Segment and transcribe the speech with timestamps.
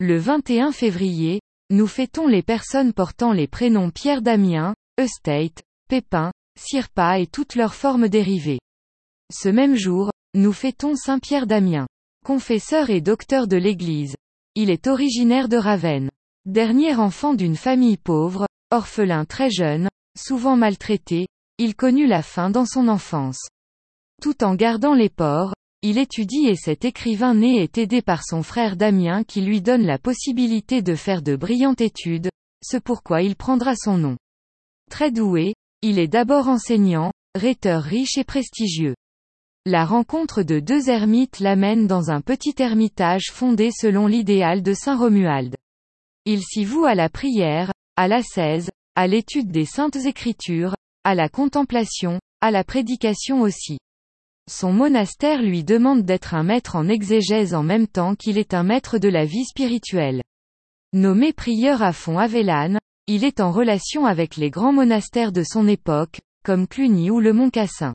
[0.00, 1.40] Le 21 février,
[1.70, 7.74] nous fêtons les personnes portant les prénoms Pierre Damien, Eustate, Pépin, Sirpa et toutes leurs
[7.74, 8.60] formes dérivées.
[9.32, 11.88] Ce même jour, nous fêtons Saint Pierre Damien.
[12.24, 14.14] Confesseur et docteur de l'Église.
[14.54, 16.10] Il est originaire de Ravenne.
[16.46, 21.26] Dernier enfant d'une famille pauvre, orphelin très jeune, souvent maltraité,
[21.58, 23.48] il connut la faim dans son enfance.
[24.22, 28.42] Tout en gardant les porcs, il étudie et cet écrivain né est aidé par son
[28.42, 32.30] frère Damien qui lui donne la possibilité de faire de brillantes études,
[32.64, 34.16] ce pourquoi il prendra son nom.
[34.90, 38.96] Très doué, il est d'abord enseignant, rhéteur riche et prestigieux.
[39.66, 44.96] La rencontre de deux ermites l'amène dans un petit ermitage fondé selon l'idéal de saint
[44.96, 45.54] Romuald.
[46.24, 50.74] Il s'y voue à la prière, à l'ascèse, à l'étude des saintes écritures,
[51.04, 53.78] à la contemplation, à la prédication aussi.
[54.48, 58.62] Son monastère lui demande d'être un maître en exégèse en même temps qu'il est un
[58.62, 60.22] maître de la vie spirituelle.
[60.94, 65.68] Nommé prieur à fond Avellane, il est en relation avec les grands monastères de son
[65.68, 67.92] époque, comme Cluny ou le Mont Cassin.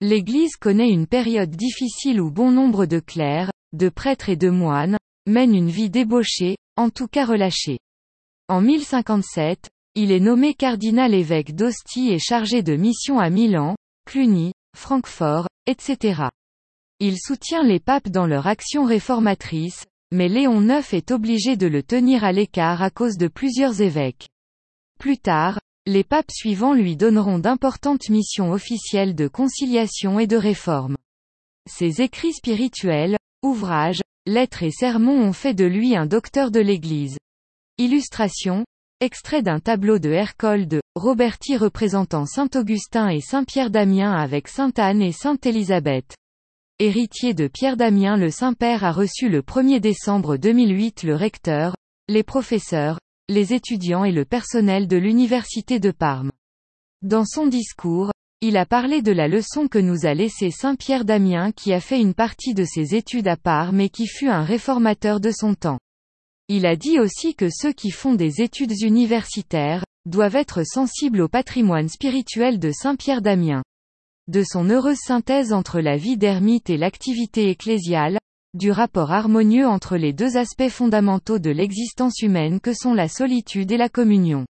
[0.00, 4.96] L'Église connaît une période difficile où bon nombre de clercs, de prêtres et de moines,
[5.26, 7.78] mènent une vie débauchée, en tout cas relâchée.
[8.48, 14.52] En 1057, il est nommé cardinal évêque d'Ostie et chargé de mission à Milan, Cluny,
[14.74, 16.24] Francfort, etc.
[17.00, 21.82] Il soutient les papes dans leur action réformatrice, mais Léon IX est obligé de le
[21.82, 24.28] tenir à l'écart à cause de plusieurs évêques.
[24.98, 30.96] Plus tard, les papes suivants lui donneront d'importantes missions officielles de conciliation et de réforme.
[31.68, 37.18] Ses écrits spirituels, ouvrages, lettres et sermons ont fait de lui un docteur de l'Église.
[37.76, 38.64] Illustration,
[39.04, 44.48] extrait d'un tableau de Hercole de Roberti représentant Saint Augustin et Saint Pierre Damien avec
[44.48, 46.16] Sainte Anne et Sainte Élisabeth.
[46.78, 51.76] Héritier de Pierre Damien le Saint-Père a reçu le 1er décembre 2008 le recteur,
[52.08, 56.32] les professeurs, les étudiants et le personnel de l'Université de Parme.
[57.02, 61.04] Dans son discours, il a parlé de la leçon que nous a laissée Saint Pierre
[61.04, 64.44] Damien qui a fait une partie de ses études à Parme et qui fut un
[64.44, 65.78] réformateur de son temps.
[66.48, 71.28] Il a dit aussi que ceux qui font des études universitaires, doivent être sensibles au
[71.28, 73.62] patrimoine spirituel de Saint Pierre Damien.
[74.28, 78.18] De son heureuse synthèse entre la vie d'ermite et l'activité ecclésiale,
[78.52, 83.72] du rapport harmonieux entre les deux aspects fondamentaux de l'existence humaine que sont la solitude
[83.72, 84.44] et la communion.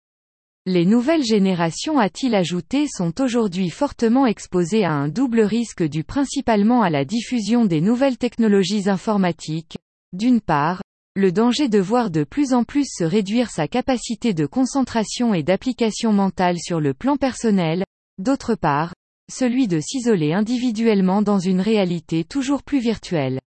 [0.67, 6.83] Les nouvelles générations a-t-il ajouté sont aujourd'hui fortement exposées à un double risque dû principalement
[6.83, 9.77] à la diffusion des nouvelles technologies informatiques.
[10.13, 10.83] D'une part,
[11.17, 15.45] le danger de voir de plus en plus se réduire sa capacité de concentration et
[15.45, 17.85] d'application mentale sur le plan personnel,
[18.19, 18.93] d'autre part,
[19.33, 23.39] celui de s'isoler individuellement dans une réalité toujours plus virtuelle.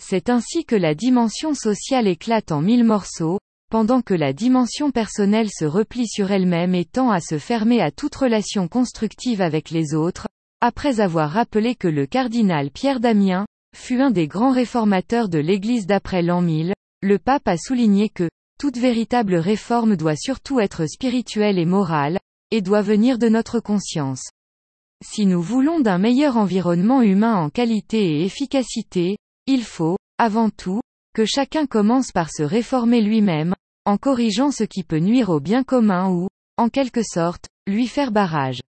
[0.00, 5.50] C'est ainsi que la dimension sociale éclate en mille morceaux, pendant que la dimension personnelle
[5.50, 9.94] se replie sur elle-même et tend à se fermer à toute relation constructive avec les
[9.94, 10.28] autres,
[10.60, 13.44] après avoir rappelé que le cardinal Pierre Damien,
[13.76, 18.30] fut un des grands réformateurs de l'Église d'après l'an 1000, le pape a souligné que,
[18.58, 22.20] toute véritable réforme doit surtout être spirituelle et morale,
[22.52, 24.30] et doit venir de notre conscience.
[25.04, 29.16] Si nous voulons d'un meilleur environnement humain en qualité et efficacité,
[29.48, 30.80] il faut, avant tout,
[31.12, 35.64] que chacun commence par se réformer lui-même, en corrigeant ce qui peut nuire au bien
[35.64, 38.60] commun ou, en quelque sorte, lui faire barrage.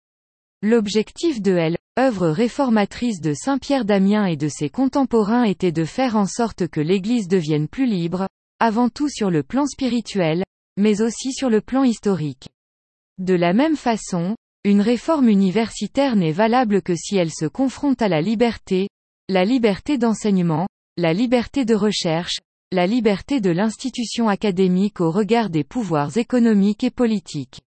[0.65, 5.85] L'objectif de L, œuvre réformatrice de Saint Pierre Damien et de ses contemporains était de
[5.85, 8.29] faire en sorte que l'Église devienne plus libre,
[8.61, 10.45] avant tout sur le plan spirituel,
[10.77, 12.49] mais aussi sur le plan historique.
[13.19, 18.07] De la même façon, une réforme universitaire n'est valable que si elle se confronte à
[18.07, 18.89] la liberté,
[19.29, 22.39] la liberté d'enseignement, la liberté de recherche,
[22.71, 27.63] la liberté de l'institution académique au regard des pouvoirs économiques et politiques.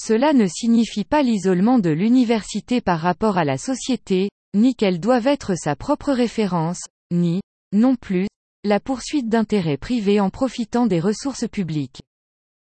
[0.00, 5.26] Cela ne signifie pas l'isolement de l'université par rapport à la société, ni qu'elle doive
[5.26, 7.40] être sa propre référence, ni,
[7.72, 8.28] non plus,
[8.62, 12.00] la poursuite d'intérêts privés en profitant des ressources publiques.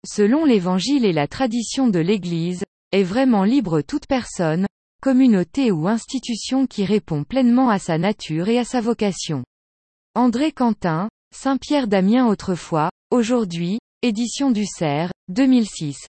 [0.06, 4.68] Selon l'Évangile et la tradition de l'Église, est vraiment libre toute personne,
[5.02, 9.46] communauté ou institution qui répond pleinement à sa nature et à sa vocation.
[10.16, 16.08] André Quentin, Saint-Pierre Damien autrefois, aujourd'hui, édition du Cerf, 2006.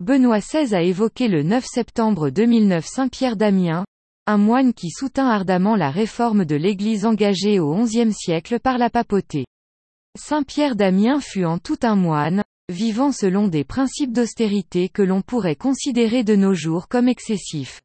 [0.00, 3.84] Benoît XVI a évoqué le 9 septembre 2009 Saint-Pierre Damien,
[4.26, 8.88] un moine qui soutint ardemment la réforme de l'Église engagée au XIe siècle par la
[8.88, 9.44] papauté.
[10.18, 15.54] Saint-Pierre Damien fut en tout un moine, vivant selon des principes d'austérité que l'on pourrait
[15.54, 17.82] considérer de nos jours comme excessifs.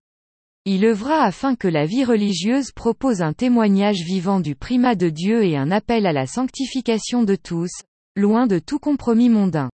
[0.63, 5.43] Il œuvra afin que la vie religieuse propose un témoignage vivant du primat de Dieu
[5.43, 7.71] et un appel à la sanctification de tous,
[8.15, 9.69] loin de tout compromis mondain.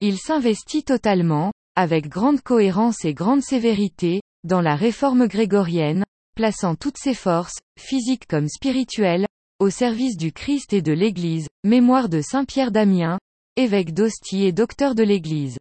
[0.00, 6.98] Il s'investit totalement, avec grande cohérence et grande sévérité, dans la réforme grégorienne, plaçant toutes
[6.98, 9.26] ses forces, physiques comme spirituelles,
[9.58, 13.18] au service du Christ et de l'Église, mémoire de Saint Pierre d'Amiens,
[13.56, 15.58] évêque d'Ostie et docteur de l'Église.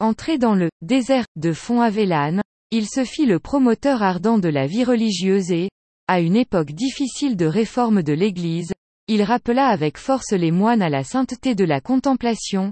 [0.00, 4.84] Entré dans le désert de Font-Avellane, il se fit le promoteur ardent de la vie
[4.84, 5.70] religieuse et,
[6.08, 8.72] à une époque difficile de réforme de l'Église,
[9.08, 12.70] il rappela avec force les moines à la sainteté de la contemplation,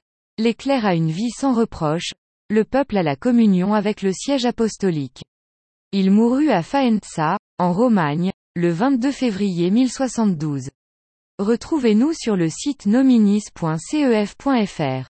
[0.59, 2.13] clercs à une vie sans reproche,
[2.51, 5.23] le peuple à la communion avec le siège apostolique.
[5.93, 10.71] Il mourut à Faenza, en Romagne, le 22 février 1072.
[11.39, 15.10] Retrouvez-nous sur le site nominis.cef.fr.